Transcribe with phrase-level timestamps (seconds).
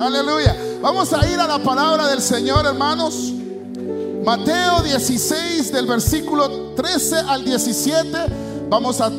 [0.00, 0.56] Aleluya.
[0.80, 3.32] Vamos a ir a la palabra del Señor, hermanos.
[4.24, 8.08] Mateo 16 del versículo 13 al 17.
[8.68, 9.10] Vamos a,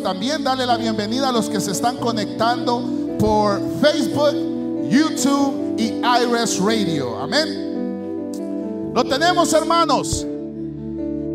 [0.00, 2.88] también darle la bienvenida a los que se están conectando
[3.18, 7.18] por Facebook, YouTube y iRes Radio.
[7.18, 8.92] Amén.
[8.94, 10.24] Lo tenemos, hermanos.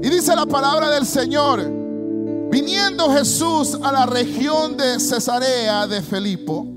[0.01, 1.61] Y dice la palabra del Señor.
[2.49, 6.76] Viniendo Jesús a la región de Cesarea de Felipo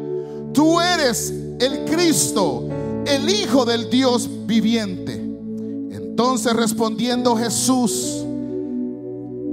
[0.53, 2.67] tú eres el Cristo,
[3.05, 5.13] el Hijo del Dios viviente.
[5.13, 8.23] Entonces respondiendo Jesús,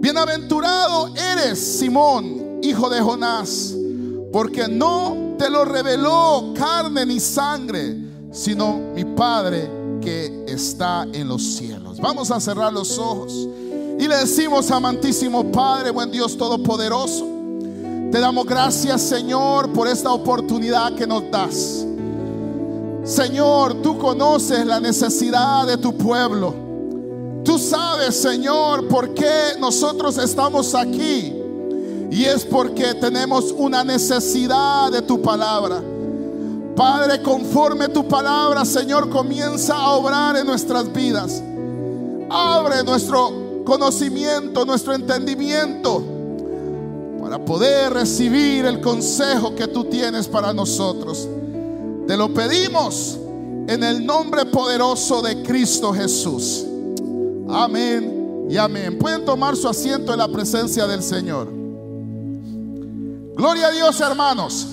[0.01, 3.75] bienaventurado eres Simón, hijo de Jonás,
[4.33, 7.97] porque no te lo reveló carne ni sangre,
[8.33, 9.71] sino mi Padre
[10.01, 12.01] que está en los cielos.
[12.01, 13.49] Vamos a cerrar los ojos
[13.99, 17.38] y le decimos, amantísimo Padre, buen Dios todopoderoso.
[18.11, 21.85] Te damos gracias, Señor, por esta oportunidad que nos das.
[23.05, 26.55] Señor, tú conoces la necesidad de tu pueblo.
[27.45, 31.35] Tú sabes, Señor, por qué nosotros estamos aquí.
[32.11, 35.83] Y es porque tenemos una necesidad de tu palabra.
[36.75, 41.43] Padre, conforme tu palabra, Señor, comienza a obrar en nuestras vidas.
[42.31, 46.18] Abre nuestro conocimiento, nuestro entendimiento
[47.29, 51.29] para poder recibir el consejo que tú tienes para nosotros.
[52.07, 53.19] Te lo pedimos
[53.69, 56.65] en el nombre poderoso de Cristo Jesús.
[57.51, 58.99] Amén y amén.
[58.99, 61.53] Pueden tomar su asiento en la presencia del Señor.
[63.37, 64.69] Gloria a Dios, hermanos.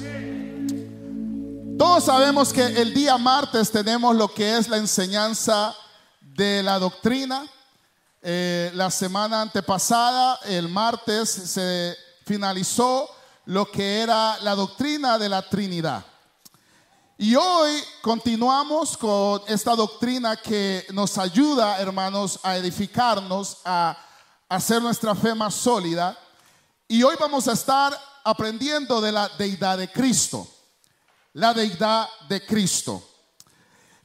[1.77, 5.75] Todos sabemos que el día martes tenemos lo que es la enseñanza
[6.21, 7.45] de la doctrina.
[8.21, 13.09] Eh, la semana antepasada, el martes, se finalizó
[13.45, 16.03] lo que era la doctrina de la Trinidad.
[17.17, 23.97] Y hoy continuamos con esta doctrina que nos ayuda, hermanos, a edificarnos, a
[24.49, 26.17] hacer nuestra fe más sólida.
[26.87, 30.47] Y hoy vamos a estar aprendiendo de la deidad de Cristo.
[31.33, 33.07] La deidad de Cristo.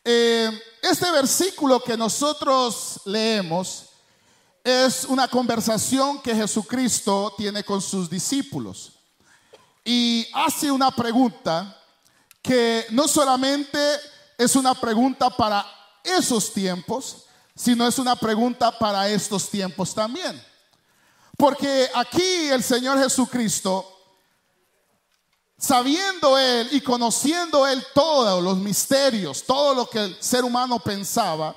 [0.05, 0.51] Eh,
[0.83, 3.90] este versículo que nosotros leemos
[4.65, 8.93] es una conversación que Jesucristo tiene con sus discípulos.
[9.85, 11.77] Y hace una pregunta
[12.43, 13.79] que no solamente
[14.37, 15.67] es una pregunta para
[16.03, 20.43] esos tiempos, sino es una pregunta para estos tiempos también.
[21.37, 23.87] Porque aquí el Señor Jesucristo,
[25.59, 31.57] sabiendo Él y conociendo Él todos los misterios, todo lo que el ser humano pensaba,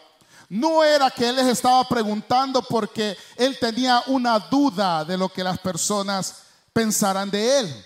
[0.54, 5.44] no era que él les estaba preguntando porque él tenía una duda de lo que
[5.44, 7.86] las personas pensaran de él.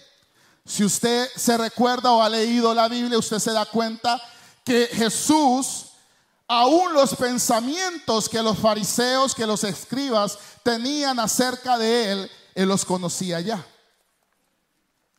[0.66, 4.22] Si usted se recuerda o ha leído la Biblia, usted se da cuenta
[4.66, 5.86] que Jesús,
[6.46, 12.84] aún los pensamientos que los fariseos, que los escribas tenían acerca de él, él los
[12.84, 13.66] conocía ya.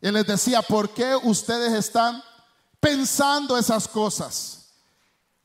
[0.02, 2.22] Él les decía, ¿por qué ustedes están
[2.78, 4.57] pensando esas cosas?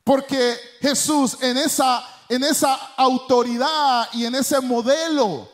[0.04, 5.50] Porque Jesús en esa, en esa autoridad y en ese modelo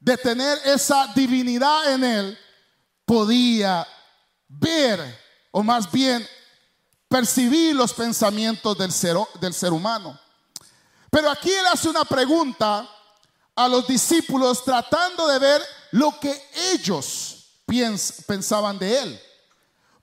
[0.00, 2.38] de tener esa divinidad en él,
[3.04, 3.86] podía
[4.48, 5.20] ver,
[5.52, 6.26] o más bien
[7.08, 10.18] percibir los pensamientos del ser, del ser humano.
[11.10, 12.88] Pero aquí él hace una pregunta
[13.54, 17.36] a los discípulos tratando de ver lo que ellos
[18.26, 19.20] pensaban de él.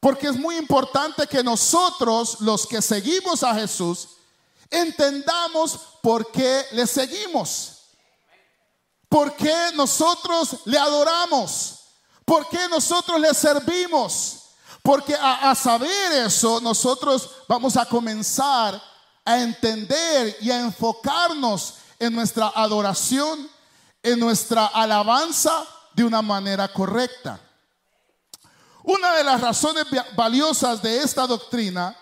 [0.04, 4.10] Porque es muy importante que nosotros, los que seguimos a Jesús,
[4.70, 7.84] entendamos por qué le seguimos.
[9.08, 11.86] ¿Por qué nosotros le adoramos?
[12.26, 14.40] ¿Por qué nosotros le servimos?
[14.82, 18.84] Porque a, saber eso, nosotros vamos a comenzar
[19.24, 23.50] a entender y a enfocarnos en nuestra adoración,
[24.02, 27.40] en nuestra alabanza de una manera correcta.
[28.84, 29.86] Una de las razones
[30.16, 31.96] valiosas de esta doctrina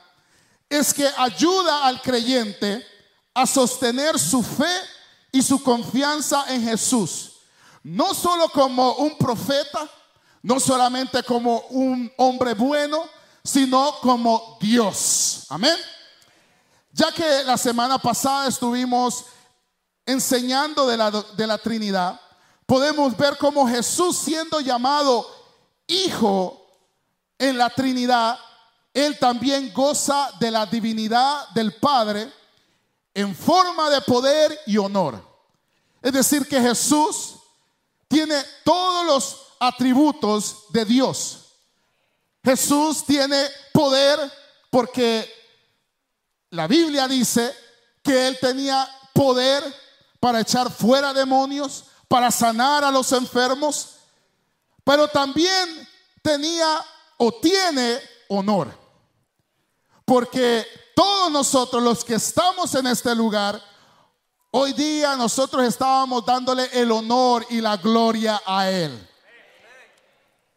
[0.67, 2.85] es que ayuda al creyente
[3.33, 4.73] a sostener su fe
[5.31, 7.33] y su confianza en Jesús,
[7.83, 9.87] no solo como un profeta,
[10.41, 13.03] no solamente como un hombre bueno,
[13.43, 15.45] sino como Dios.
[15.49, 15.77] Amén.
[16.91, 19.25] Ya que la semana pasada estuvimos
[20.05, 22.19] enseñando de la, de la Trinidad,
[22.65, 25.27] podemos ver cómo Jesús siendo llamado
[25.87, 26.60] Hijo
[27.41, 28.37] en la Trinidad,
[28.93, 32.31] Él también goza de la divinidad del Padre
[33.15, 35.19] en forma de poder y honor.
[36.03, 37.37] Es decir, que Jesús
[38.07, 41.55] tiene todos los atributos de Dios.
[42.43, 44.19] Jesús tiene poder
[44.69, 45.27] porque
[46.51, 47.55] la Biblia dice
[48.03, 49.63] que Él tenía poder
[50.19, 53.95] para echar fuera demonios, para sanar a los enfermos,
[54.83, 55.87] pero también
[56.21, 56.85] tenía
[57.23, 58.75] o tiene honor.
[60.03, 60.65] Porque
[60.95, 63.61] todos nosotros los que estamos en este lugar,
[64.49, 69.07] hoy día nosotros estábamos dándole el honor y la gloria a Él.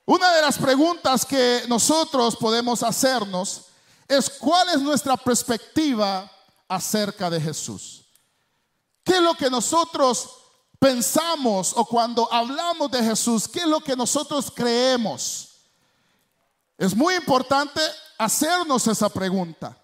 [0.06, 3.66] Una de las preguntas que nosotros podemos hacernos
[4.08, 6.30] es cuál es nuestra perspectiva
[6.66, 8.06] acerca de Jesús.
[9.04, 10.30] ¿Qué es lo que nosotros
[10.78, 15.53] pensamos o cuando hablamos de Jesús, qué es lo que nosotros creemos?
[16.76, 17.80] Es muy importante
[18.18, 19.76] hacernos esa pregunta.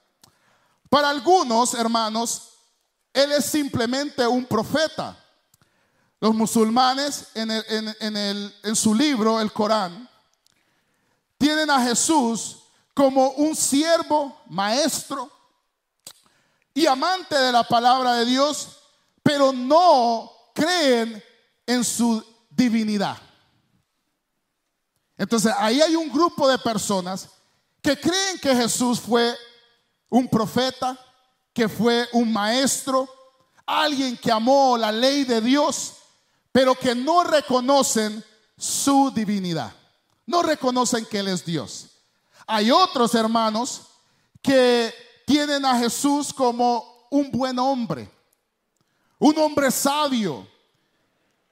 [0.88, 2.50] Para algunos, hermanos,
[3.12, 5.16] Él es simplemente un profeta.
[6.18, 10.08] Los musulmanes en, en su libro, el Corán,
[11.38, 12.58] tienen a Jesús
[12.92, 15.30] como un siervo, maestro
[16.74, 18.78] y amante de la palabra de Dios,
[19.22, 21.22] pero no creen
[21.66, 23.16] en su divinidad.
[25.20, 27.28] Entonces ahí hay un grupo de personas
[27.82, 29.36] que creen que Jesús fue
[30.08, 30.98] un profeta,
[31.52, 33.06] que fue un maestro,
[33.66, 35.96] alguien que amó la ley de Dios,
[36.50, 38.24] pero que no reconocen
[38.56, 39.74] su divinidad.
[40.24, 41.88] No reconocen que Él es Dios.
[42.46, 43.88] Hay otros hermanos
[44.40, 44.90] que
[45.26, 48.10] tienen a Jesús como un buen hombre,
[49.18, 50.48] un hombre sabio.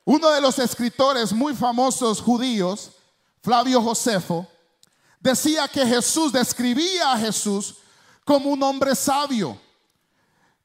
[0.06, 2.92] Uno de los escritores muy famosos judíos,
[3.42, 4.46] Flavio Josefo,
[5.20, 7.76] decía que Jesús describía a Jesús
[8.24, 9.58] como un hombre sabio,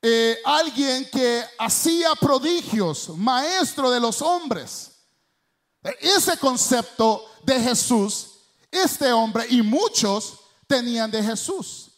[0.02, 4.92] eh, alguien que hacía prodigios, maestro de los hombres.
[6.00, 8.32] Ese concepto de Jesús,
[8.70, 11.92] este hombre y muchos tenían de Jesús.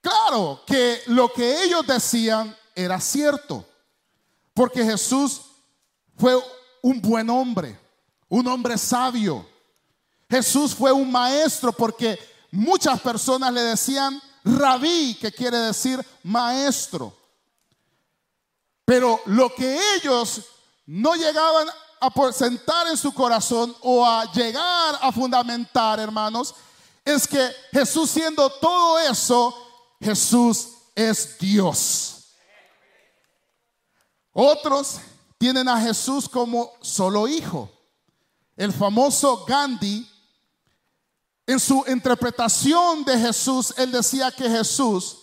[0.00, 3.64] Claro que lo que ellos decían era cierto,
[4.52, 5.40] porque Jesús
[6.16, 6.36] fue
[6.82, 7.78] un buen hombre,
[8.28, 9.53] un hombre sabio.
[10.34, 12.18] Jesús fue un maestro porque
[12.50, 17.16] muchas personas le decían rabí, que quiere decir maestro.
[18.84, 20.40] Pero lo que ellos
[20.86, 21.68] no llegaban
[22.00, 26.52] a sentar en su corazón o a llegar a fundamentar, hermanos,
[27.04, 29.54] es que Jesús siendo todo eso,
[30.00, 32.24] Jesús es Dios.
[34.32, 34.96] Otros
[35.38, 37.70] tienen a Jesús como solo hijo.
[38.56, 40.10] El famoso Gandhi,
[41.46, 45.18] en su interpretación de Jesús, él decía que Jesús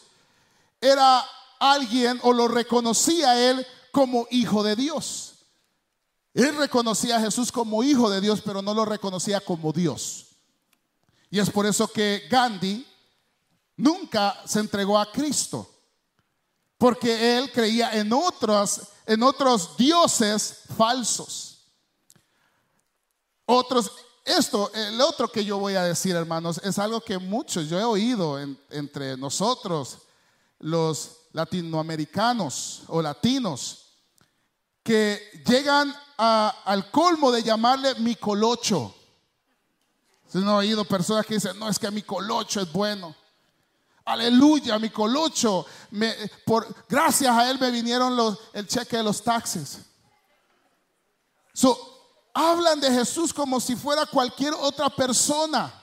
[0.80, 1.26] era
[1.60, 5.34] alguien o lo reconocía él como hijo de Dios.
[6.34, 10.28] Él reconocía a Jesús como hijo de Dios, pero no lo reconocía como Dios.
[11.30, 12.86] Y es por eso que Gandhi
[13.76, 15.70] nunca se entregó a Cristo,
[16.78, 21.66] porque él creía en otros, en otros dioses falsos.
[23.46, 23.92] Otros,
[24.24, 27.84] esto, el otro que yo voy a decir, hermanos, es algo que muchos yo he
[27.84, 29.98] oído entre nosotros,
[30.60, 33.94] los latinoamericanos o latinos,
[34.84, 38.94] que llegan al colmo de llamarle mi colocho.
[40.28, 43.16] Si no ha oído personas que dicen, no, es que mi colocho es bueno.
[44.06, 45.66] Aleluya, mi colocho.
[45.92, 46.14] Me,
[46.46, 49.80] por, gracias a él me vinieron los, el cheque de los taxes.
[52.34, 55.74] Hablan de Jesús como si fuera cualquier otra persona.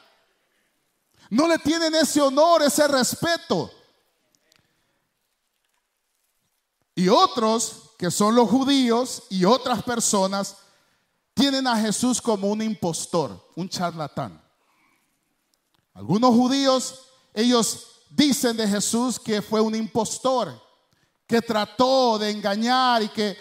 [1.31, 3.71] No le tienen ese honor, ese respeto.
[6.95, 10.57] Y otros que son los judíos y otras personas,
[11.35, 14.41] tienen a Jesús como un impostor, un charlatán.
[15.95, 20.63] Algunos judíos, ellos dicen de Jesús que fue un impostor,
[21.27, 23.37] que trató de engañar y que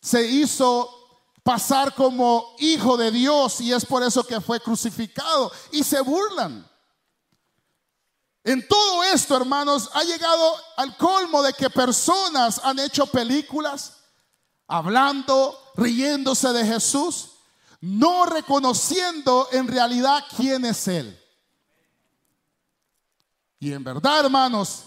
[0.00, 0.97] se hizo
[1.48, 6.70] pasar como hijo de Dios y es por eso que fue crucificado y se burlan.
[8.44, 13.94] En todo esto, hermanos, ha llegado al colmo de que personas han hecho películas
[14.66, 17.30] hablando, riéndose de Jesús,
[17.80, 21.18] no reconociendo en realidad quién es Él.
[23.58, 24.84] Y en verdad, hermanos,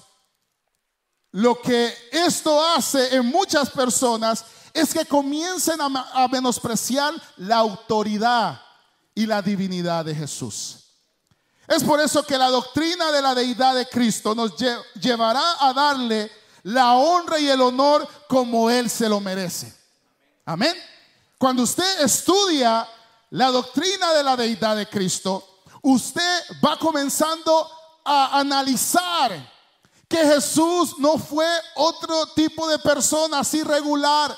[1.32, 8.62] lo que esto hace en muchas personas es que comiencen a, menospreciar la autoridad
[9.14, 10.78] y la divinidad de Jesús.
[11.68, 14.54] Es por eso que la doctrina de la deidad de Cristo nos
[15.00, 16.32] llevará a darle
[16.64, 19.74] la honra y el honor como Él se lo merece.
[20.46, 20.76] Amén.
[21.38, 22.88] Cuando usted estudia
[23.32, 27.70] la doctrina de la deidad de Cristo, usted va comenzando
[28.04, 29.32] a analizar
[30.08, 34.36] que Jesús no fue otro tipo de persona así regular,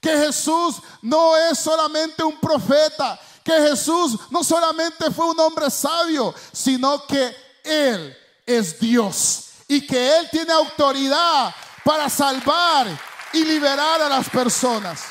[0.00, 6.34] que Jesús no es solamente un profeta, que Jesús no solamente fue un hombre sabio,
[6.52, 8.16] sino que Él
[8.46, 11.54] es Dios y que Él tiene autoridad
[11.84, 12.86] para salvar
[13.32, 15.02] y liberar a las personas.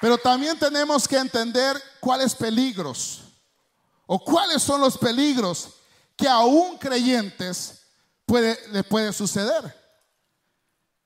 [0.00, 3.20] Pero también tenemos que entender cuáles peligros
[4.06, 5.70] o cuáles son los peligros
[6.16, 7.86] que aún creyentes
[8.26, 9.83] puede, le puede suceder.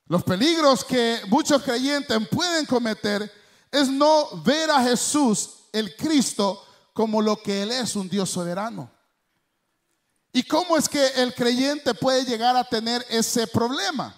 [0.09, 3.31] Los peligros que muchos creyentes pueden cometer
[3.71, 8.91] es no ver a Jesús, el Cristo, como lo que Él es, un Dios soberano.
[10.33, 14.15] ¿Y cómo es que el creyente puede llegar a tener ese problema?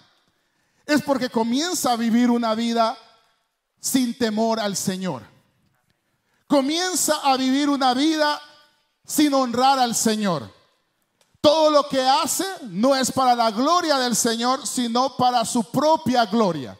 [0.85, 2.97] Es porque comienza a vivir una vida
[3.79, 5.23] sin temor al Señor.
[6.47, 8.41] Comienza a vivir una vida
[9.05, 10.60] sin honrar al Señor.
[11.41, 16.25] Todo lo que hace no es para la gloria del Señor, sino para su propia
[16.25, 16.79] gloria.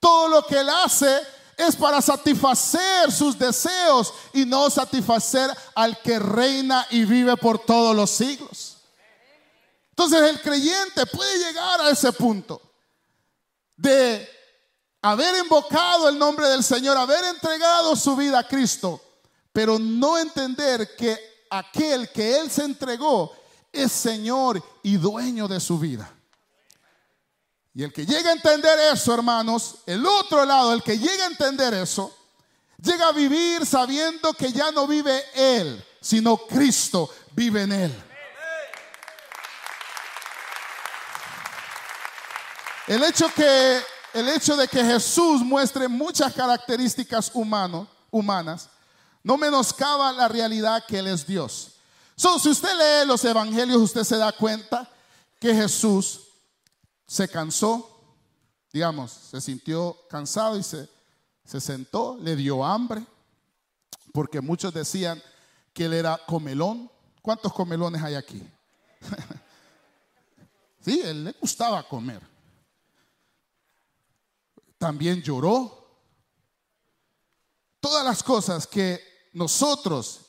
[0.00, 1.20] Todo lo que él hace
[1.56, 7.94] es para satisfacer sus deseos y no satisfacer al que reina y vive por todos
[7.94, 8.78] los siglos.
[9.90, 12.60] Entonces el creyente puede llegar a ese punto
[13.76, 14.28] de
[15.02, 19.00] haber invocado el nombre del Señor, haber entregado su vida a Cristo,
[19.52, 23.32] pero no entender que aquel que Él se entregó
[23.82, 26.12] es Señor y dueño de su vida.
[27.74, 31.28] Y el que llega a entender eso, hermanos, el otro lado, el que llega a
[31.28, 32.12] entender eso,
[32.82, 38.04] llega a vivir sabiendo que ya no vive Él, sino Cristo vive en Él.
[42.88, 43.80] El hecho, que,
[44.14, 48.68] el hecho de que Jesús muestre muchas características humanas
[49.22, 51.77] no menoscaba la realidad que Él es Dios.
[52.18, 54.90] Si usted lee los evangelios, usted se da cuenta
[55.38, 56.24] que Jesús
[57.06, 57.88] se cansó,
[58.72, 60.88] digamos, se sintió cansado y se,
[61.44, 63.06] se sentó, le dio hambre,
[64.12, 65.22] porque muchos decían
[65.72, 66.90] que él era comelón.
[67.22, 68.42] ¿Cuántos comelones hay aquí?
[70.84, 72.20] sí, él le gustaba comer.
[74.76, 75.74] También lloró.
[77.80, 79.00] Todas las cosas que
[79.32, 80.27] nosotros,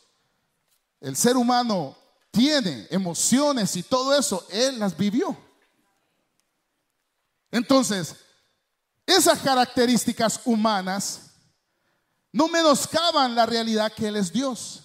[1.02, 1.98] el ser humano,
[2.32, 5.36] tiene, emociones y todo eso, Él las vivió.
[7.52, 8.16] Entonces,
[9.06, 11.32] esas características humanas
[12.32, 14.84] no menoscaban la realidad que Él es Dios.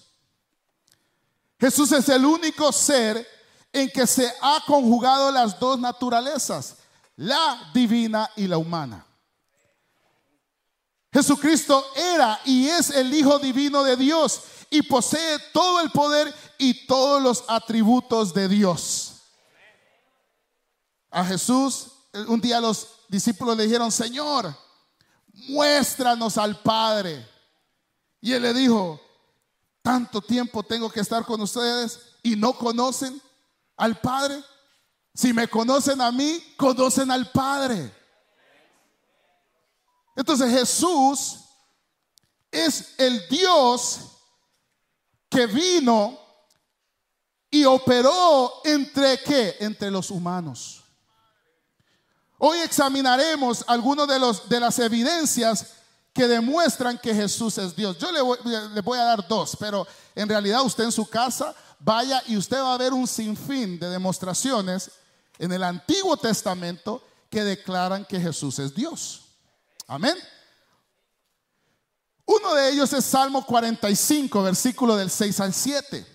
[1.59, 3.25] Jesús es el único ser
[3.71, 6.77] en que se ha conjugado las dos naturalezas,
[7.17, 9.05] la divina y la humana.
[11.13, 16.85] Jesucristo era y es el Hijo Divino de Dios y posee todo el poder y
[16.85, 19.21] todos los atributos de Dios.
[21.09, 21.91] A Jesús,
[22.27, 24.55] un día los discípulos le dijeron, Señor,
[25.47, 27.25] muéstranos al Padre.
[28.21, 28.99] Y él le dijo,
[29.81, 33.21] tanto tiempo tengo que estar con ustedes y no conocen
[33.77, 34.43] al Padre.
[35.13, 37.93] Si me conocen a mí, conocen al Padre.
[40.15, 41.39] Entonces Jesús
[42.51, 44.14] es el Dios
[45.35, 46.17] que vino
[47.51, 49.57] y operó entre qué?
[49.59, 50.81] Entre los humanos.
[52.37, 55.73] Hoy examinaremos algunas de, los, de las evidencias
[56.13, 57.97] que demuestran que Jesús es Dios.
[57.97, 58.37] Yo le voy,
[58.73, 62.57] le voy a dar dos, pero en realidad usted en su casa vaya y usted
[62.57, 64.89] va a ver un sinfín de demostraciones
[65.37, 69.23] en el Antiguo Testamento que declaran que Jesús es Dios.
[69.87, 70.15] Amén.
[72.25, 76.05] Uno de ellos es Salmo 45, versículo del 6 al 7.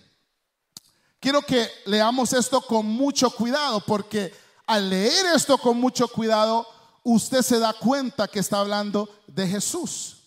[1.19, 4.33] Quiero que leamos esto con mucho cuidado, porque
[4.65, 6.67] al leer esto con mucho cuidado,
[7.03, 10.17] usted se da cuenta que está hablando de Jesús.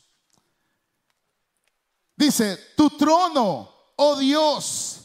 [2.17, 5.00] Dice, tu trono, oh Dios,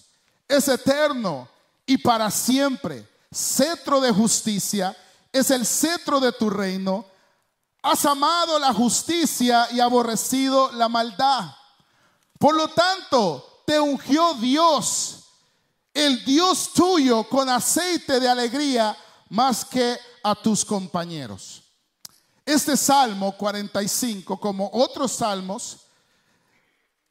[0.48, 1.48] es eterno
[1.86, 3.08] y para siempre.
[3.32, 4.96] Cetro de justicia
[5.32, 7.06] es el cetro de tu reino
[7.82, 11.56] Has amado la justicia y aborrecido la maldad.
[12.38, 15.20] Por lo tanto, te ungió Dios
[15.94, 18.96] el Dios tuyo con aceite de alegría
[19.30, 21.64] más que a tus compañeros.
[22.46, 25.88] Este Salmo 45, como otros salmos,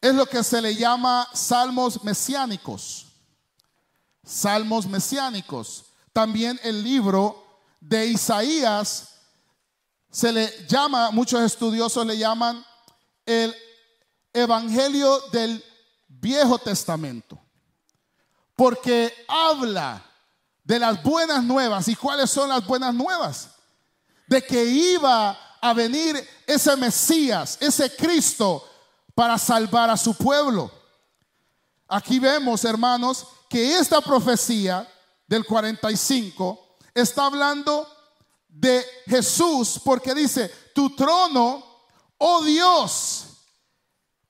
[0.00, 3.06] es lo que se le llama salmos mesiánicos.
[4.24, 5.84] Salmos mesiánicos.
[6.12, 7.44] También el libro
[7.80, 9.17] de Isaías
[10.10, 12.64] se le llama, muchos estudiosos le llaman
[13.26, 13.54] el
[14.32, 15.62] Evangelio del
[16.08, 17.38] Viejo Testamento.
[18.56, 20.02] Porque habla
[20.64, 21.88] de las buenas nuevas.
[21.88, 23.50] ¿Y cuáles son las buenas nuevas?
[24.26, 28.68] De que iba a venir ese Mesías, ese Cristo,
[29.14, 30.70] para salvar a su pueblo.
[31.88, 34.86] Aquí vemos, hermanos, que esta profecía
[35.26, 37.86] del 45 está hablando
[38.48, 41.64] de Jesús porque dice, tu trono,
[42.18, 43.24] oh Dios,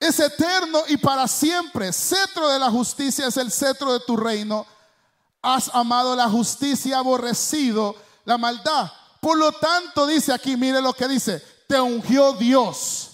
[0.01, 1.93] es eterno y para siempre.
[1.93, 4.67] Cetro de la justicia es el cetro de tu reino.
[5.43, 8.91] Has amado la justicia, aborrecido la maldad.
[9.21, 13.11] Por lo tanto, dice aquí, mire lo que dice, te ungió Dios.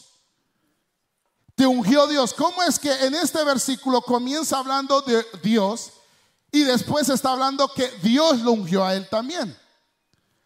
[1.55, 2.35] Te ungió Dios.
[2.35, 5.93] ¿Cómo es que en este versículo comienza hablando de Dios
[6.51, 9.57] y después está hablando que Dios lo ungió a él también?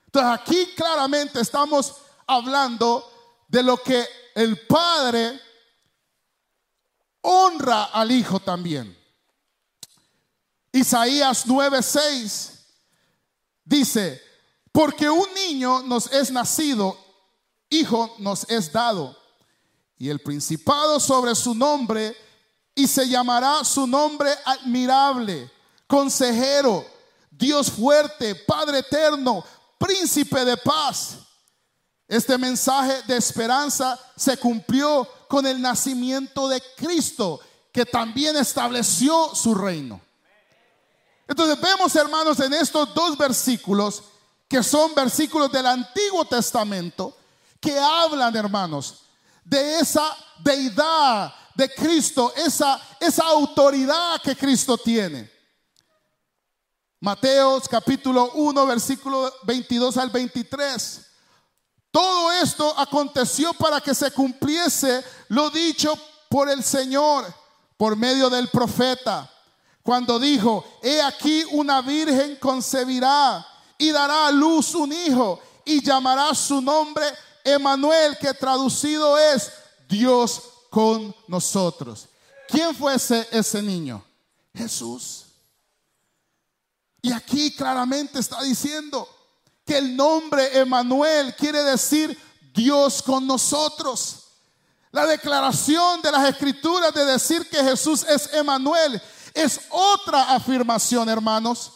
[0.08, 1.96] Entonces aquí claramente estamos
[2.26, 3.12] hablando
[3.46, 5.38] de lo que el Padre
[7.20, 8.96] honra al Hijo también.
[10.72, 12.52] Isaías 9:6
[13.64, 14.22] dice,
[14.72, 16.96] porque un niño nos es nacido,
[17.68, 19.14] hijo nos es dado,
[19.98, 22.16] y el principado sobre su nombre,
[22.74, 25.50] y se llamará su nombre admirable,
[25.86, 26.86] consejero,
[27.30, 29.44] Dios fuerte, Padre eterno,
[29.78, 31.18] príncipe de paz.
[32.06, 37.40] Este mensaje de esperanza se cumplió con el nacimiento de Cristo,
[37.72, 40.00] que también estableció su reino.
[41.26, 44.02] Entonces vemos, hermanos, en estos dos versículos,
[44.48, 47.14] que son versículos del Antiguo Testamento,
[47.60, 49.02] que hablan, hermanos,
[49.44, 55.37] de esa deidad de Cristo, esa, esa autoridad que Cristo tiene.
[57.00, 61.06] Mateos capítulo 1, versículo 22 al 23.
[61.92, 65.96] Todo esto aconteció para que se cumpliese lo dicho
[66.28, 67.24] por el Señor
[67.76, 69.30] por medio del profeta,
[69.84, 73.46] cuando dijo, he aquí una virgen concebirá
[73.78, 77.06] y dará a luz un hijo y llamará su nombre
[77.44, 79.52] Emanuel, que traducido es
[79.88, 82.08] Dios con nosotros.
[82.48, 84.04] ¿Quién fue ese, ese niño?
[84.52, 85.27] Jesús.
[87.08, 89.08] Y aquí claramente está diciendo
[89.64, 92.14] que el nombre Emanuel quiere decir
[92.52, 94.24] Dios con nosotros.
[94.90, 99.00] La declaración de las escrituras de decir que Jesús es Emanuel
[99.32, 101.72] es otra afirmación, hermanos,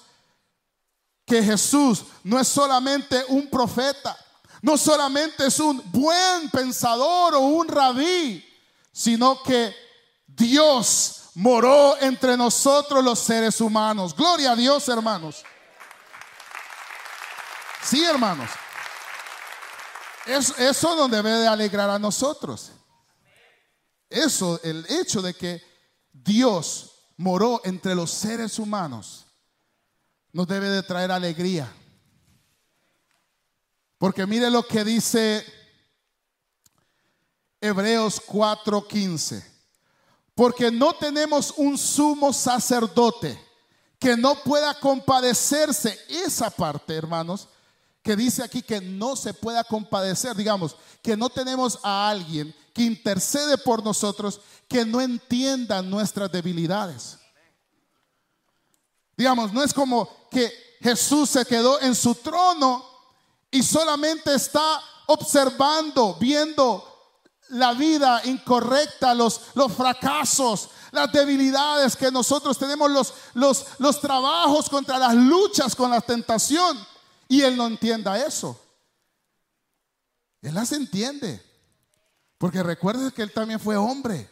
[1.24, 4.14] que Jesús no es solamente un profeta,
[4.60, 8.44] no solamente es un buen pensador o un rabí,
[8.92, 9.74] sino que
[10.26, 14.14] Dios moró entre nosotros los seres humanos.
[14.14, 15.42] Gloria a Dios, hermanos.
[17.82, 18.50] Sí, hermanos.
[20.26, 22.72] Eso, nos debe de alegrar a nosotros.
[24.08, 25.62] Eso, el hecho de que
[26.12, 29.26] Dios moró entre los seres humanos,
[30.32, 31.72] nos debe de traer alegría.
[33.98, 35.44] Porque mire lo que dice
[37.60, 39.51] Hebreos 4:15
[40.42, 43.40] porque no tenemos un sumo sacerdote
[43.96, 45.96] que no pueda compadecerse.
[46.08, 47.46] Esa parte, hermanos,
[48.02, 52.82] que dice aquí que no se pueda compadecer, digamos, que no tenemos a alguien que
[52.82, 57.18] intercede por nosotros, que no entienda nuestras debilidades.
[59.16, 62.84] Digamos, no es como que Jesús se quedó en su trono
[63.48, 66.91] y solamente está observando, viendo
[67.52, 74.70] la vida incorrecta, los, los fracasos, las debilidades que nosotros tenemos, los, los, los trabajos
[74.70, 76.78] contra las luchas con la tentación.
[77.28, 78.58] Y Él no entienda eso.
[80.40, 81.42] Él las entiende.
[82.38, 84.30] Porque recuerda que Él también fue hombre.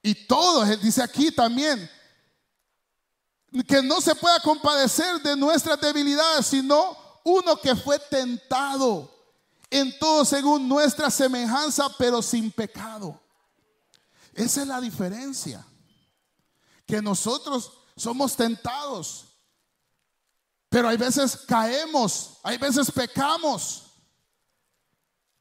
[0.00, 1.90] Y todos, Él dice aquí también,
[3.66, 9.13] que no se pueda compadecer de nuestras debilidades, sino uno que fue tentado
[9.74, 13.20] en todo según nuestra semejanza, pero sin pecado.
[14.32, 15.66] Esa es la diferencia.
[16.86, 19.24] Que nosotros somos tentados,
[20.68, 23.82] pero hay veces caemos, hay veces pecamos.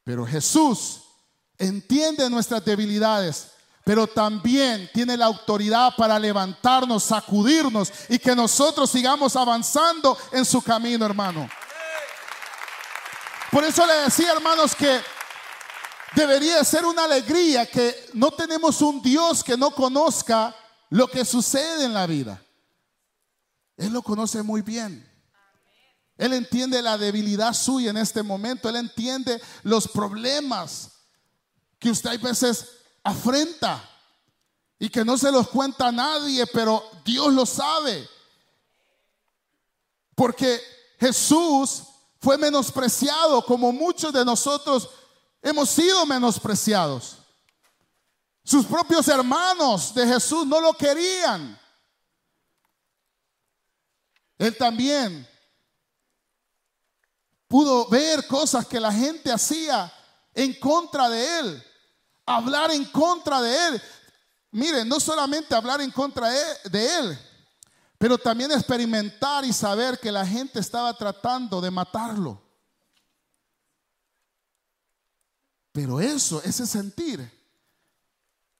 [0.03, 1.01] Pero Jesús
[1.59, 3.51] entiende nuestras debilidades,
[3.85, 10.59] pero también tiene la autoridad para levantarnos, sacudirnos y que nosotros sigamos avanzando en su
[10.59, 11.47] camino, hermano.
[13.53, 14.99] Por eso le decía, hermanos, que
[16.15, 20.55] debería ser una alegría que no tenemos un Dios que no conozca
[20.89, 22.43] lo que sucede en la vida.
[23.77, 25.07] Él lo conoce muy bien.
[26.17, 28.69] Él entiende la debilidad suya en este momento.
[28.69, 30.89] Él entiende los problemas
[31.77, 32.69] que usted a veces
[33.03, 33.87] afrenta
[34.79, 38.09] y que no se los cuenta a nadie, pero Dios lo sabe.
[40.15, 40.59] Porque
[40.99, 41.83] Jesús
[42.23, 44.89] fue menospreciado como muchos de nosotros
[45.41, 47.17] hemos sido menospreciados.
[48.43, 51.59] Sus propios hermanos de Jesús no lo querían.
[54.37, 55.27] Él también
[57.47, 59.93] pudo ver cosas que la gente hacía
[60.33, 61.63] en contra de él
[62.25, 63.81] hablar en contra de él.
[64.51, 67.19] Miren, no solamente hablar en contra de él,
[68.03, 72.37] pero también experimentar y saber que la gente estaba tratando de matarlo.
[75.71, 77.31] Pero eso, ese sentir,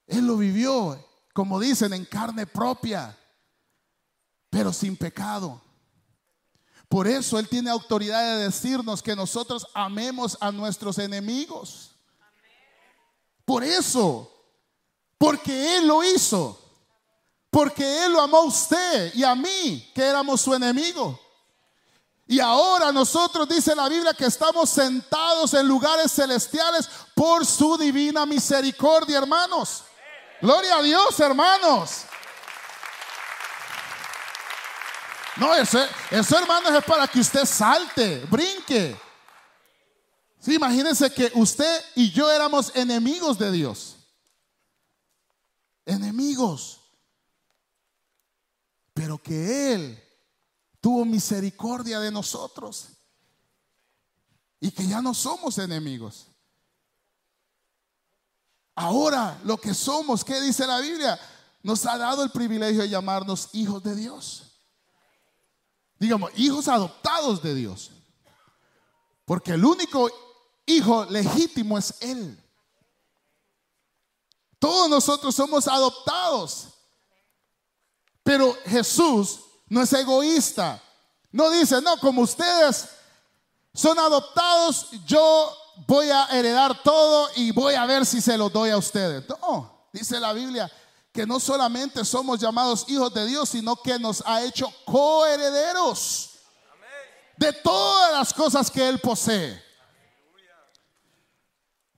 [0.08, 0.98] él lo vivió,
[1.34, 3.18] como dicen, en carne propia,
[4.50, 5.62] pero sin pecado.
[6.88, 11.92] Por eso Él tiene autoridad de decirnos que nosotros amemos a nuestros enemigos.
[13.44, 14.32] Por eso,
[15.18, 16.63] porque Él lo hizo,
[17.54, 21.20] porque Él lo amó a usted y a mí, que éramos su enemigo.
[22.26, 28.26] Y ahora nosotros, dice la Biblia, que estamos sentados en lugares celestiales por su divina
[28.26, 29.84] misericordia, hermanos.
[30.42, 32.06] Gloria a Dios, hermanos.
[35.36, 39.00] No, eso, eso hermanos es para que usted salte, brinque.
[40.40, 43.98] Sí, imagínense que usted y yo éramos enemigos de Dios.
[45.86, 46.83] Enemigos.
[48.94, 50.04] Pero que Él
[50.80, 52.90] tuvo misericordia de nosotros.
[54.60, 56.28] Y que ya no somos enemigos.
[58.76, 61.20] Ahora lo que somos, ¿qué dice la Biblia?
[61.62, 64.44] Nos ha dado el privilegio de llamarnos hijos de Dios.
[66.00, 67.92] Digamos, hijos adoptados de Dios.
[69.26, 70.10] Porque el único
[70.66, 72.38] hijo legítimo es Él.
[74.60, 76.73] Todos nosotros somos adoptados.
[78.24, 80.82] Pero Jesús no es egoísta.
[81.32, 82.88] No dice, no, como ustedes
[83.74, 85.52] son adoptados, yo
[85.88, 89.24] voy a heredar todo y voy a ver si se lo doy a ustedes.
[89.28, 90.72] No, dice la Biblia
[91.12, 96.32] que no solamente somos llamados hijos de Dios, sino que nos ha hecho coherederos
[97.38, 99.62] de todas las cosas que Él posee.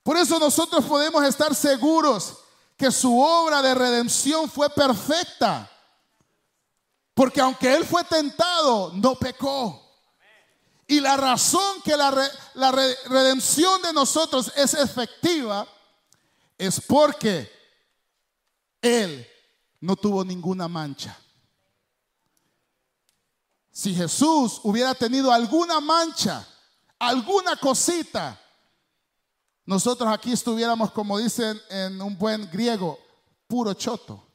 [0.02, 2.36] Por eso nosotros podemos estar seguros
[2.76, 5.70] que su obra de redención fue perfecta.
[7.16, 9.82] Porque aunque Él fue tentado, no pecó.
[10.86, 12.10] Y la razón que la,
[13.06, 15.66] redención de nosotros es efectiva
[16.58, 17.50] es porque
[18.82, 19.26] Él
[19.80, 21.18] no tuvo ninguna mancha.
[23.70, 26.46] Si Jesús hubiera tenido alguna mancha,
[26.98, 28.38] alguna cosita,
[29.64, 32.98] nosotros aquí estuviéramos, como dicen en un buen griego,
[33.48, 34.25] puro choto.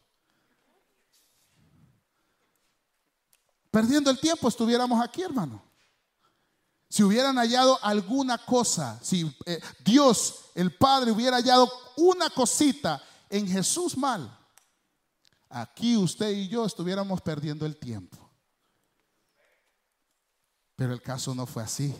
[3.71, 5.63] Perdiendo el tiempo estuviéramos aquí, hermano.
[6.89, 13.47] Si hubieran hallado alguna cosa, si eh, Dios, el Padre, hubiera hallado una cosita en
[13.47, 14.37] Jesús mal,
[15.49, 18.29] aquí usted y yo estuviéramos perdiendo el tiempo.
[20.75, 21.95] Pero el caso no fue así.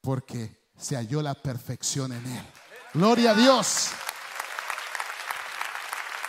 [0.00, 2.46] Porque se halló la perfección en Él.
[2.94, 3.88] Gloria a Dios.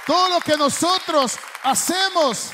[0.08, 2.52] Todo lo que nosotros hacemos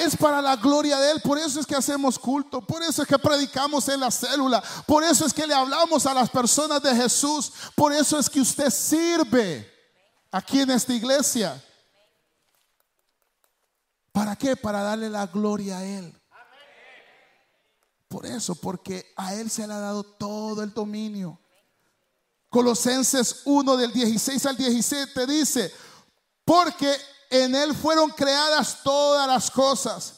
[0.00, 1.20] es para la gloria de Él.
[1.20, 2.60] Por eso es que hacemos culto.
[2.60, 4.62] Por eso es que predicamos en la célula.
[4.86, 7.52] Por eso es que le hablamos a las personas de Jesús.
[7.74, 9.70] Por eso es que usted sirve
[10.30, 11.62] aquí en esta iglesia.
[14.12, 14.56] ¿Para qué?
[14.56, 16.14] Para darle la gloria a Él.
[18.08, 21.38] Por eso, porque a Él se le ha dado todo el dominio.
[22.48, 25.72] Colosenses 1 del 16 al 17 dice,
[26.44, 26.92] porque
[27.30, 30.16] en Él fueron creadas todas las cosas,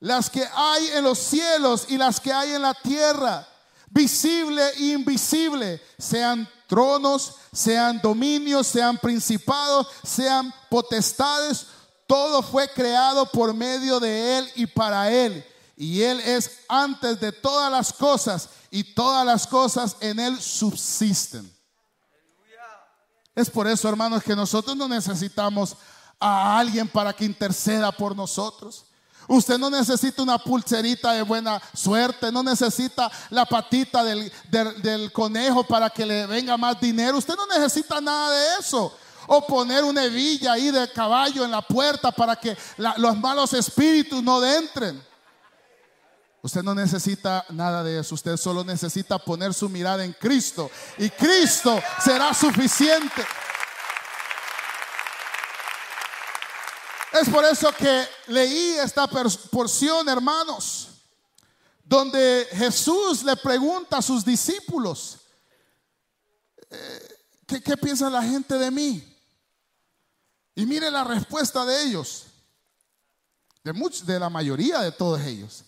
[0.00, 3.46] las que hay en los cielos y las que hay en la tierra,
[3.90, 11.66] visible e invisible, sean tronos, sean dominios, sean principados, sean potestades,
[12.06, 15.44] todo fue creado por medio de Él y para Él
[15.76, 21.52] y Él es antes de todas las cosas y todas las cosas en Él subsisten.
[23.34, 25.76] Es por eso, hermanos, que nosotros no necesitamos
[26.20, 28.86] a alguien para que interceda por nosotros.
[29.26, 35.64] Usted no necesita una pulserita de buena suerte, no necesita la patita del, del, conejo
[35.64, 37.18] para que le venga más dinero.
[37.18, 38.94] Usted no necesita nada de eso.
[39.26, 44.22] O poner una hebilla ahí de caballo en la puerta para que los malos espíritus
[44.22, 45.02] no entren.
[46.42, 48.14] Usted no necesita nada de eso.
[48.14, 50.70] Usted solo necesita poner su mirada en Cristo.
[50.98, 53.24] Y Cristo será suficiente.
[57.14, 60.88] Es por eso que leí esta porción, hermanos,
[61.84, 65.18] donde Jesús le pregunta a sus discípulos,
[66.70, 69.16] eh, ¿qué, piensa la gente de mí?
[70.56, 72.24] Y mire la respuesta de ellos,
[73.62, 73.72] de,
[74.06, 75.64] de la mayoría de todos ellos.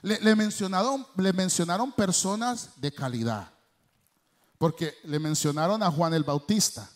[0.00, 3.52] Le, mencionaron, le mencionaron personas de calidad,
[4.56, 6.88] porque le mencionaron a Juan el Bautista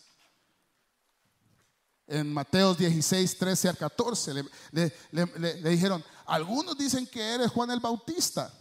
[2.07, 4.33] en Mateo 16, 13 al 14.
[4.71, 4.91] Le,
[5.69, 8.53] dijeron, algunos dicen que eres Juan el Bautista.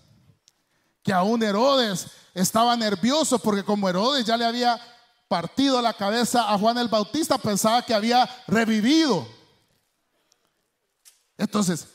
[1.03, 4.81] Que aún Herodes estaba nervioso porque como Herodes ya le había
[5.29, 9.27] partido la cabeza a Juan el Bautista, pensaba que había revivido.
[11.37, 11.89] Entonces,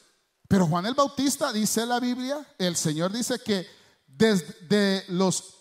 [0.47, 3.67] pero Juan el Bautista, dice la Biblia, el Señor dice que
[4.07, 5.53] desde los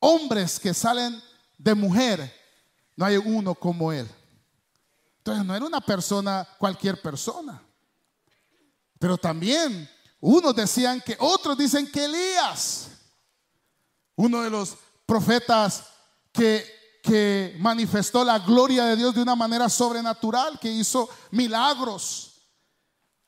[0.00, 1.22] hombres que salen
[1.58, 2.34] de mujer,
[2.96, 4.08] no hay uno como él.
[5.26, 7.60] Entonces no era una persona, cualquier persona.
[8.96, 12.90] Pero también unos decían que, otros dicen que Elías,
[14.14, 15.82] uno de los profetas
[16.30, 16.64] que,
[17.02, 22.42] que manifestó la gloria de Dios de una manera sobrenatural, que hizo milagros.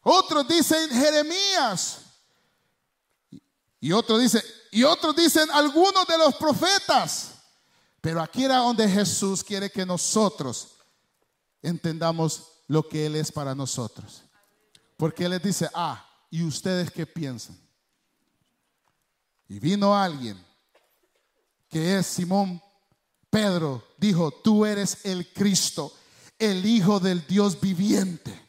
[0.03, 1.99] Otros dicen Jeremías.
[3.81, 7.33] Y otros dicen, y otros dicen algunos de los profetas.
[8.01, 10.78] Pero aquí era donde Jesús quiere que nosotros
[11.62, 14.25] entendamos lo que Él es para nosotros.
[14.97, 17.59] Porque Él les dice, ah, ¿y ustedes qué piensan?
[19.49, 20.44] Y vino alguien
[21.68, 22.62] que es Simón
[23.31, 25.92] Pedro, dijo, tú eres el Cristo,
[26.38, 28.49] el Hijo del Dios viviente.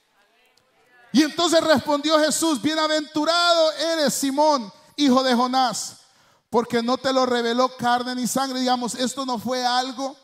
[1.12, 5.98] Y entonces respondió Jesús, bienaventurado eres Simón, hijo de Jonás,
[6.50, 8.60] porque no te lo reveló carne ni sangre.
[8.60, 10.16] Digamos, esto no fue algo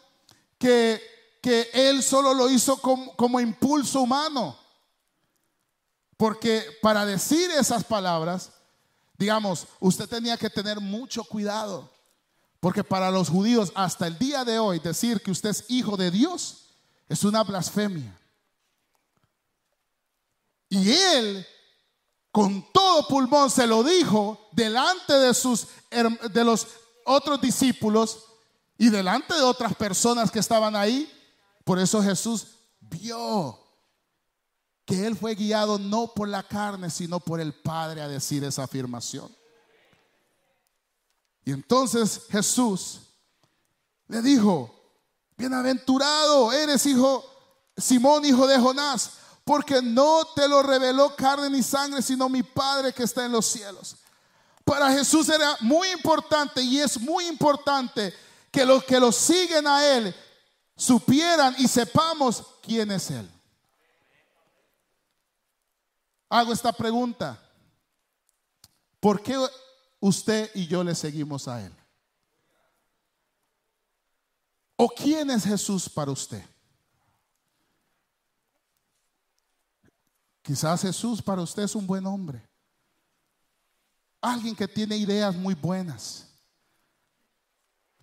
[0.58, 1.02] que
[1.46, 4.58] que él solo lo hizo como, impulso humano.
[6.18, 8.50] Porque para decir esas palabras,
[9.16, 11.88] digamos, usted tenía que tener mucho cuidado.
[12.60, 16.10] Porque para los judíos hasta el día de hoy decir que usted es hijo de
[16.10, 16.78] Dios
[17.08, 18.20] es una blasfemia.
[20.68, 21.46] Y él
[22.32, 26.66] con todo pulmón se lo dijo delante de sus de los
[27.06, 28.26] otros discípulos
[28.80, 31.12] y delante de otras personas que estaban ahí
[31.66, 32.48] por eso Jesús
[32.80, 33.60] vio
[34.86, 38.64] que él fue guiado no por la carne, sino por el Padre a decir esa
[38.64, 39.36] afirmación.
[41.44, 43.02] Y entonces Jesús
[44.08, 44.74] le dijo,
[45.36, 47.26] bienaventurado eres hijo,
[47.76, 52.94] Simón hijo de Jonás, porque no te lo reveló carne ni sangre, sino mi Padre
[52.94, 53.96] que está en los cielos.
[54.64, 58.14] Para Jesús era muy importante y es muy importante
[58.52, 60.16] que los que lo siguen a Él
[60.76, 63.30] supieran y sepamos quién es Él.
[66.30, 67.42] Hago esta pregunta.
[69.00, 69.38] ¿Por qué
[70.00, 71.74] usted y yo le seguimos a Él?
[74.76, 76.44] ¿O quién es Jesús para usted?
[80.42, 82.48] Quizás Jesús para usted es un buen hombre.
[84.22, 86.35] Alguien que tiene ideas muy buenas.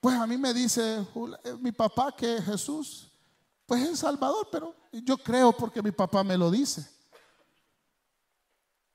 [0.02, 1.06] Pues a mí me dice
[1.44, 3.06] eh, mi papá que Jesús,
[3.64, 6.84] pues es Salvador, pero yo creo porque mi papá me lo dice.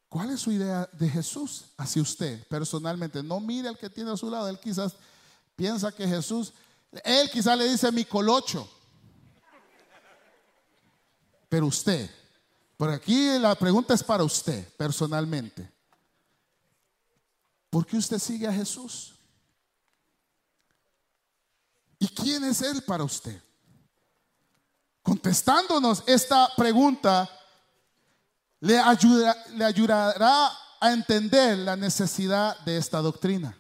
[0.10, 3.24] ¿Cuál es su idea de Jesús hacia usted personalmente?
[3.24, 4.98] No mire al que tiene a su lado, él quizás
[5.56, 6.52] piensa que Jesús,
[7.06, 8.70] él quizás le dice mi colocho.
[11.48, 12.12] Pero usted,
[12.76, 15.72] por aquí la pregunta es para usted personalmente.
[17.70, 19.17] ¿Por qué usted sigue a Jesús?
[22.00, 23.42] ¿Y quién es Él para usted?
[25.02, 27.30] Contestándonos esta pregunta,
[28.60, 28.80] le,
[29.56, 33.58] le ayudará a entender la necesidad de esta doctrina.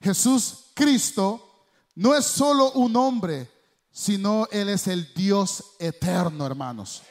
[0.00, 3.50] Jesús Cristo no es solo un hombre,
[3.90, 7.02] sino Él es el Dios eterno, hermanos.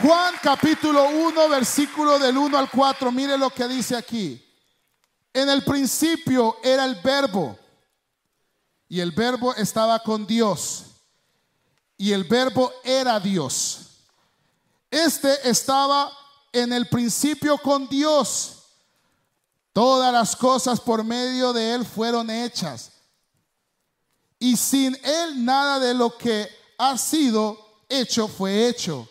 [0.00, 4.44] Juan capítulo 1, versículo del 1 al 4, mire lo que dice aquí.
[5.32, 7.58] En el principio era el verbo
[8.88, 10.84] y el verbo estaba con Dios
[11.96, 13.80] y el verbo era Dios.
[14.88, 16.12] Este estaba
[16.52, 18.54] en el principio con Dios.
[19.72, 22.92] Todas las cosas por medio de Él fueron hechas.
[24.38, 27.58] Y sin Él nada de lo que ha sido
[27.88, 29.08] hecho fue hecho.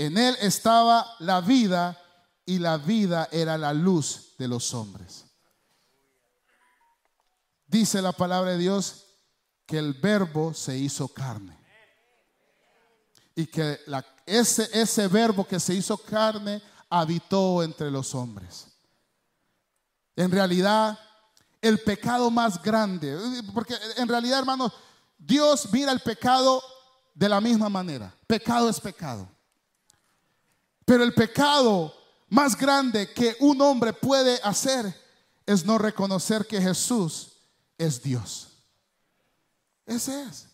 [0.00, 2.00] En Él estaba la vida
[2.46, 5.26] y la vida era la luz de los hombres.
[7.66, 9.04] Dice la palabra de Dios
[9.66, 11.54] que el verbo se hizo carne.
[13.34, 13.78] Y que
[14.24, 18.68] ese, ese verbo que se hizo carne habitó entre los hombres.
[20.16, 20.98] En realidad,
[21.60, 23.18] el pecado más grande,
[23.52, 24.72] porque en realidad, hermanos,
[25.18, 26.62] Dios mira el pecado
[27.12, 28.10] de la misma manera.
[28.26, 29.28] Pecado es pecado.
[30.84, 31.94] Pero el pecado
[32.28, 34.94] más grande que un hombre puede hacer
[35.46, 37.32] es no reconocer que Jesús
[37.76, 38.48] es Dios.
[39.86, 40.46] Ese es.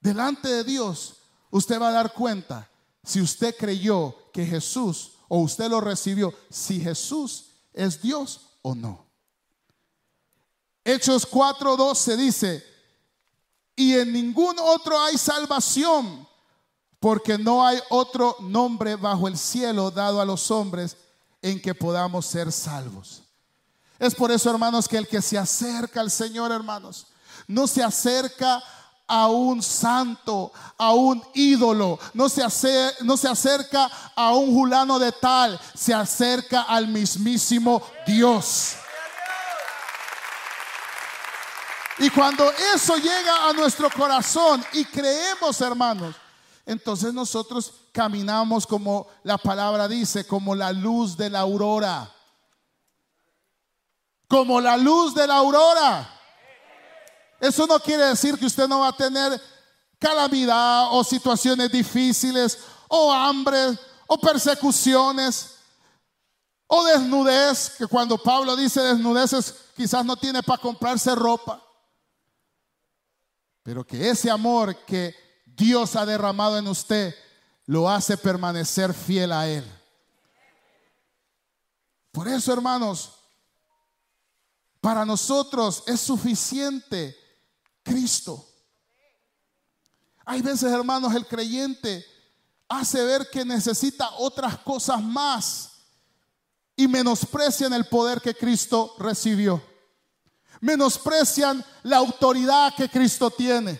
[0.00, 1.16] Delante de Dios,
[1.50, 2.68] usted va a dar cuenta
[3.02, 9.06] si usted creyó que Jesús o usted lo recibió, si Jesús es Dios o no.
[10.84, 12.64] Hechos 4:12 dice,
[13.76, 16.28] y en ningún otro hay salvación,
[17.04, 20.96] porque no hay otro nombre bajo el cielo dado a los hombres
[21.42, 23.22] en que podamos ser salvos.
[23.98, 27.06] Es por eso, hermanos, que el que se acerca al Señor, hermanos,
[27.46, 28.62] no se acerca
[29.06, 32.42] a un santo, a un ídolo, no se,
[33.02, 38.76] no se acerca a un julano de tal, se acerca al mismísimo Dios.
[41.98, 46.14] Y cuando eso llega a nuestro corazón y creemos, hermanos,
[46.66, 52.10] entonces nosotros caminamos como la palabra dice, como la luz de la aurora.
[54.28, 56.10] Como la luz de la aurora.
[57.38, 59.40] Eso no quiere decir que usted no va a tener
[59.98, 65.56] calamidad o situaciones difíciles o hambre o persecuciones
[66.66, 71.62] o desnudez, que cuando Pablo dice desnudeces quizás no tiene para comprarse ropa.
[73.62, 75.23] Pero que ese amor que
[75.56, 77.14] Dios ha derramado en usted
[77.66, 79.64] lo hace permanecer fiel a Él.
[82.12, 83.14] Por eso, hermanos,
[84.80, 87.16] para nosotros es suficiente
[87.82, 88.46] Cristo.
[90.24, 92.04] Hay veces, hermanos, el creyente
[92.68, 95.70] hace ver que necesita otras cosas más
[96.76, 99.62] y menosprecian el poder que Cristo recibió
[100.64, 103.78] menosprecian la autoridad que Cristo tiene.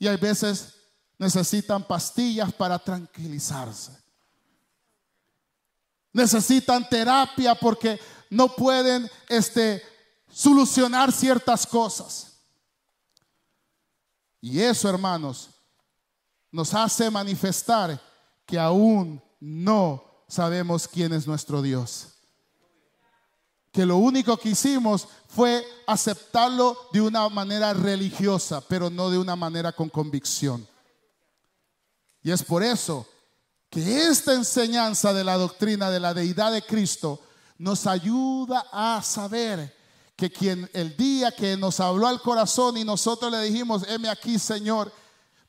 [0.00, 0.74] Y hay veces
[1.18, 3.92] necesitan pastillas para tranquilizarse.
[6.12, 9.82] Necesitan terapia porque no pueden este,
[10.28, 12.38] solucionar ciertas cosas.
[14.40, 15.50] Y eso, hermanos,
[16.50, 18.00] nos hace manifestar
[18.46, 22.19] que aún no sabemos quién es nuestro Dios
[23.72, 29.36] que lo único que hicimos fue aceptarlo de una manera religiosa, pero no de una
[29.36, 30.66] manera con convicción.
[32.22, 33.06] Y es por eso
[33.70, 37.20] que esta enseñanza de la doctrina de la deidad de Cristo
[37.58, 39.76] nos ayuda a saber
[40.16, 44.38] que quien el día que nos habló al corazón y nosotros le dijimos, heme aquí
[44.38, 44.92] Señor,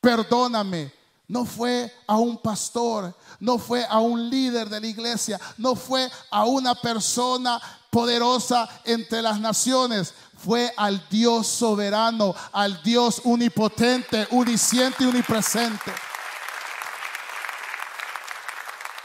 [0.00, 0.92] perdóname,
[1.26, 6.10] no fue a un pastor, no fue a un líder de la iglesia, no fue
[6.30, 7.60] a una persona
[7.92, 15.92] poderosa entre las naciones, fue al Dios soberano, al Dios unipotente, uniciente y unipresente.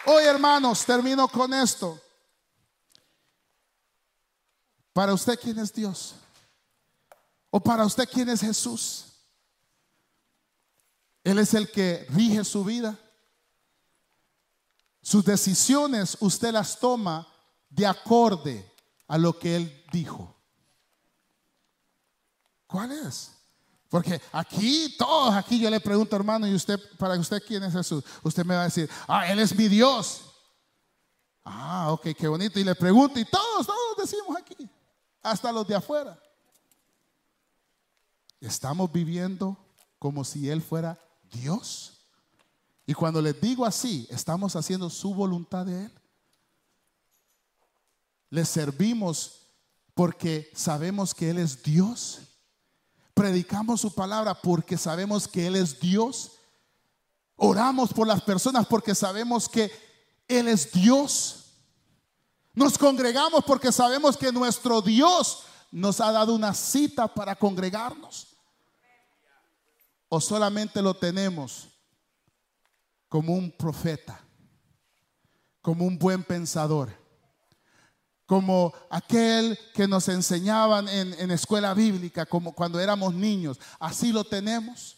[0.05, 2.01] Hoy, hermanos, termino con esto.
[4.93, 6.15] Para usted, ¿quién es Dios?
[7.49, 9.07] ¿O para usted, quién es Jesús?
[11.25, 12.97] Él es el que rige su vida.
[15.01, 17.27] Sus decisiones usted las toma
[17.69, 18.76] de acorde
[19.07, 20.35] a lo que Él dijo.
[22.67, 23.31] ¿Cuál es?
[23.89, 28.03] Porque aquí, todos aquí yo le pregunto, hermano, y usted, para usted, ¿quién es Jesús?
[28.21, 30.21] Usted me va a decir, ah, Él es mi Dios.
[31.43, 32.59] Ah, ok, qué bonito.
[32.59, 34.69] Y le pregunto, y todos, todos decimos aquí,
[35.23, 36.21] hasta los de afuera.
[38.41, 39.57] Estamos viviendo
[39.97, 40.99] como si Él fuera
[41.31, 41.93] Dios.
[42.85, 45.91] Y cuando les digo así, estamos haciendo su voluntad de Él.
[48.29, 49.47] Le servimos
[49.93, 52.19] porque sabemos que Él es Dios.
[53.13, 56.33] Predicamos su palabra porque sabemos que Él es Dios.
[57.35, 59.71] Oramos por las personas porque sabemos que
[60.27, 61.45] Él es Dios.
[62.53, 68.35] Nos congregamos porque sabemos que nuestro Dios nos ha dado una cita para congregarnos.
[70.09, 71.67] O solamente lo tenemos
[73.09, 74.19] como un profeta,
[75.61, 76.91] como un buen pensador,
[78.27, 83.57] como aquel que nos enseñaban en, en escuela bíblica, como cuando éramos niños.
[83.79, 84.97] Así lo tenemos.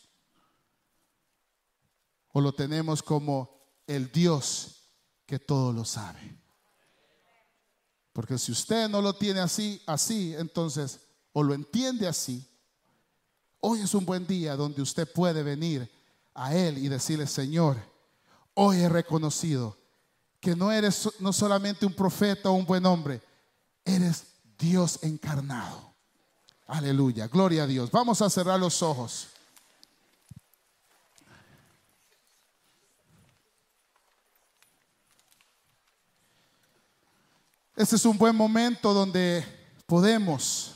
[2.34, 4.82] O lo tenemos como el Dios
[5.28, 6.38] que todo lo sabe.
[8.12, 11.00] Porque si usted no lo tiene así, así, entonces,
[11.32, 12.46] o lo entiende así,
[13.60, 15.90] hoy es un buen día donde usted puede venir
[16.34, 17.78] a Él y decirle, Señor,
[18.56, 19.79] hoy he reconocido
[20.40, 23.22] que no eres no solamente un profeta o un buen hombre,
[23.84, 24.24] eres
[24.58, 25.94] Dios encarnado.
[26.68, 27.90] Aleluya, gloria a Dios.
[27.92, 29.30] Vamos a cerrar los ojos.
[37.76, 39.44] Este es un buen momento donde
[39.86, 40.76] podemos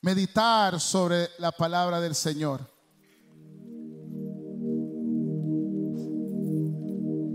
[0.00, 2.68] meditar sobre la palabra del Señor.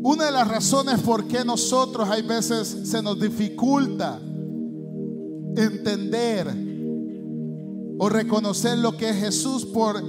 [0.07, 4.21] Una de las razones por qué nosotros hay veces se nos dificulta
[5.57, 6.47] entender
[7.99, 10.01] o reconocer lo que es Jesús por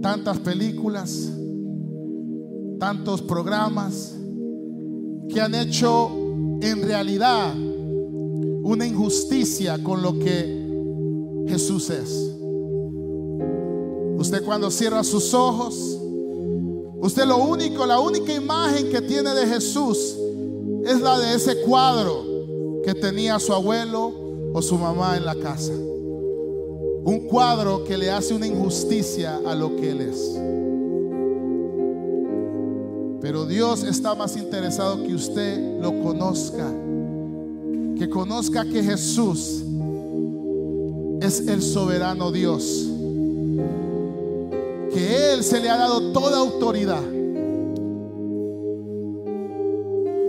[0.00, 1.30] tantas películas,
[2.78, 4.14] tantos programas
[5.28, 6.10] que han hecho
[6.62, 7.54] en realidad
[8.62, 12.34] una injusticia con lo que Jesús es.
[14.16, 15.97] Usted cuando cierra sus ojos,
[17.00, 20.16] usted lo único, la única imagen que tiene de Jesús
[20.84, 22.24] es la de ese cuadro
[22.84, 24.12] que tenía su abuelo
[24.52, 25.72] o su mamá en la casa.
[25.72, 30.38] Un cuadro que le hace una injusticia a lo que él es.
[33.20, 36.72] Pero Dios está más interesado que usted lo conozca.
[37.98, 39.62] Que conozca que Jesús
[41.20, 42.87] es el soberano Dios.
[44.98, 47.04] Que Él se le ha dado toda autoridad.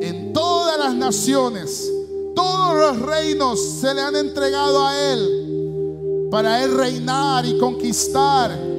[0.02, 1.92] En todas las naciones,
[2.36, 6.28] todos los reinos se le han entregado a Él.
[6.30, 8.70] Para Él reinar y conquistar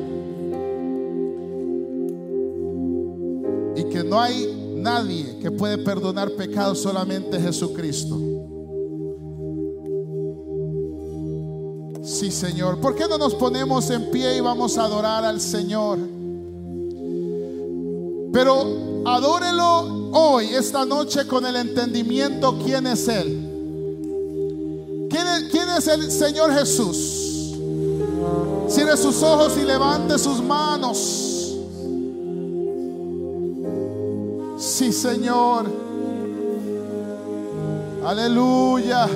[4.11, 8.19] no hay nadie que puede perdonar pecados, solamente Jesucristo.
[12.11, 12.79] Sí, Señor.
[12.81, 15.97] ¿Por qué no nos ponemos en pie y vamos a adorar al Señor?
[18.33, 23.47] Pero adórelo hoy, esta noche, con el entendimiento quién es Él.
[25.09, 27.55] ¿Quién es, quién es el Señor Jesús?
[28.69, 31.57] Cierre sus ojos y levante sus manos.
[34.59, 35.67] Sí, Señor.
[38.05, 39.09] Aleluya.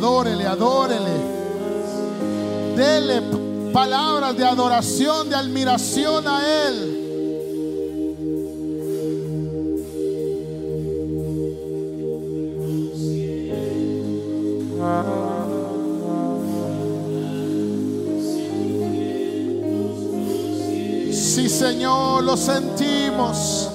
[0.00, 1.20] Adórele, adórele.
[2.74, 3.20] Dele
[3.70, 6.96] palabras de adoración, de admiración a Él.
[21.12, 23.69] Sí, Señor, lo sentimos.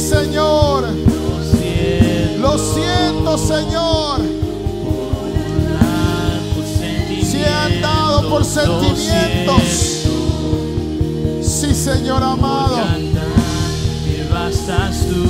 [0.00, 0.88] Señor.
[2.38, 4.20] Lo siento, Señor.
[7.22, 9.62] Si he andado por sentimientos.
[11.42, 12.78] Sí, Señor amado.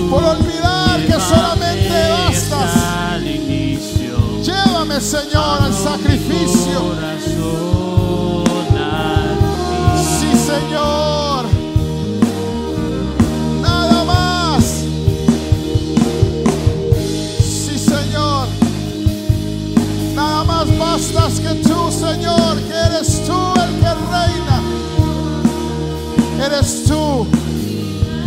[0.08, 3.20] Por olvidar que solamente bastas.
[4.42, 6.94] Llévame, Señor, al sacrificio.
[10.18, 11.09] Sí, Señor.
[21.50, 24.62] Que tú, Señor, que eres tú el que reina.
[26.44, 27.26] Eres tú.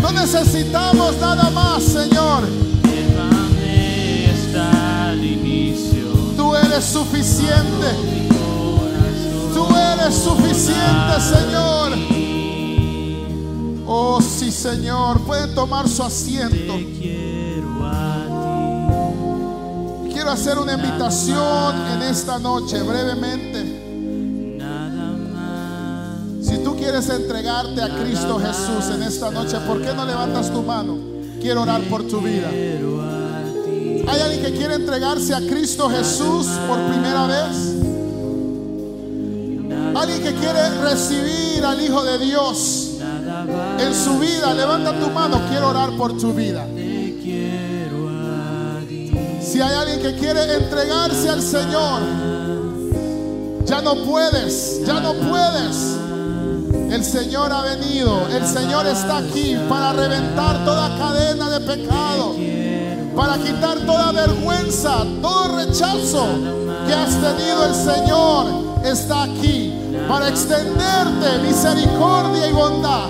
[0.01, 2.43] No necesitamos nada más, Señor.
[6.35, 7.87] Tú eres suficiente.
[9.53, 11.91] Tú eres suficiente, Señor.
[13.85, 15.21] Oh, sí, Señor.
[15.21, 16.73] Pueden tomar su asiento.
[20.23, 23.59] Quiero hacer una invitación en esta noche, brevemente.
[26.41, 30.61] Si tú quieres entregarte a Cristo Jesús en esta noche, ¿por qué no levantas tu
[30.61, 30.97] mano?
[31.41, 32.47] Quiero orar por tu vida.
[32.47, 37.75] ¿Hay alguien que quiere entregarse a Cristo Jesús por primera vez?
[39.93, 42.91] ¿Alguien que quiere recibir al Hijo de Dios
[43.77, 44.53] en su vida?
[44.53, 46.65] Levanta tu mano, quiero orar por tu vida.
[49.53, 52.01] Si hay alguien que quiere entregarse al Señor,
[53.65, 55.95] ya no puedes, ya no puedes.
[56.91, 62.35] El Señor ha venido, el Señor está aquí para reventar toda cadena de pecado,
[63.15, 66.25] para quitar toda vergüenza, todo rechazo
[66.87, 67.67] que has tenido.
[67.67, 68.47] El Señor
[68.83, 69.71] está aquí
[70.09, 73.05] para extenderte misericordia y bondad.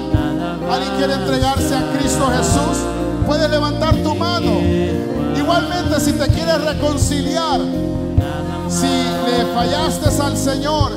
[0.69, 2.83] ¿Alguien quiere entregarse a Cristo Jesús?
[3.25, 4.82] Puede levantar tu mano.
[5.53, 7.59] Igualmente, si te quieres reconciliar,
[8.67, 10.93] si le fallaste al Señor,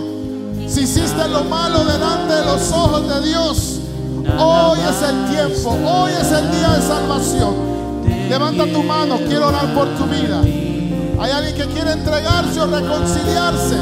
[0.66, 3.80] si hiciste lo malo delante de los ojos de Dios,
[4.38, 7.54] hoy es el tiempo, hoy es el día de salvación.
[8.30, 10.40] Levanta tu mano, quiero orar por tu vida.
[11.20, 13.76] ¿Hay alguien que quiere entregarse o reconciliarse?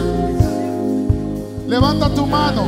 [1.69, 2.67] Levanta tu mano.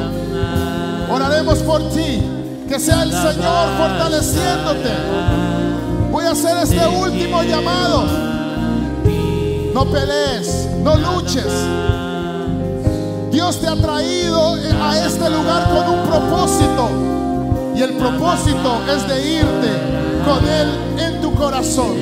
[1.10, 2.22] Oraremos por ti.
[2.68, 5.55] Que sea el Señor fortaleciéndote.
[6.10, 8.04] Voy a hacer este último llamado.
[9.74, 11.52] No pelees, no luches.
[13.30, 16.88] Dios te ha traído a este lugar con un propósito.
[17.76, 19.68] Y el propósito es de irte
[20.24, 21.94] con Él en tu corazón.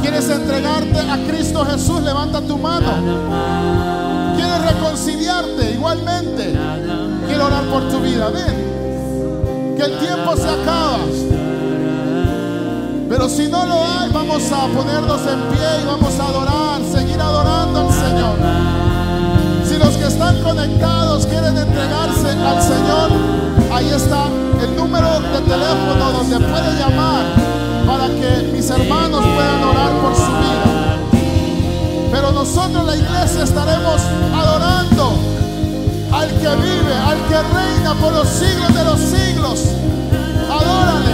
[0.00, 2.00] ¿Quieres entregarte a Cristo Jesús?
[2.02, 4.34] Levanta tu mano.
[4.36, 5.72] ¿Quieres reconciliarte?
[5.72, 6.58] Igualmente.
[7.26, 8.30] Quiero orar por tu vida.
[8.30, 9.76] Ven.
[9.76, 10.98] Que el tiempo se acaba.
[13.08, 17.18] Pero si no lo hay, vamos a ponernos en pie y vamos a adorar, seguir
[17.18, 18.36] adorando al Señor.
[19.66, 23.10] Si los que están conectados quieren entregarse al Señor,
[23.72, 24.26] ahí está
[24.62, 27.24] el número de teléfono donde puede llamar
[27.86, 30.98] para que mis hermanos puedan orar por su vida.
[32.12, 34.02] Pero nosotros la iglesia estaremos
[34.34, 35.16] adorando
[36.12, 39.64] al que vive, al que reina por los siglos de los siglos.
[40.50, 41.07] Adórale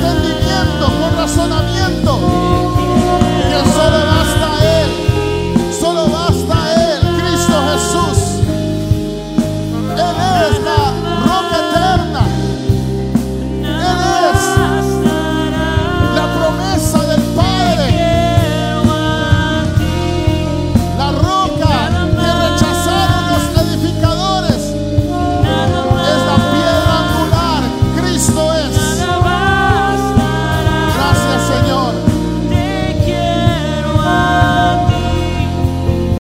[0.00, 2.18] entendimiento, con razonamiento,
[3.48, 5.09] que solo basta Él.